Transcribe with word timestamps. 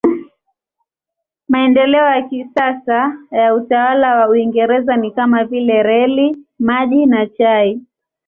Maendeleo 1.47 2.05
ya 2.05 2.21
kisasa 2.21 3.17
ya 3.31 3.55
utawala 3.55 4.15
wa 4.15 4.29
Uingereza 4.29 4.95
ni 4.97 5.11
kama 5.11 5.43
vile 5.43 5.83
reli, 5.83 6.37
maji 6.59 7.05
na 7.05 7.27
chai. 7.27 7.81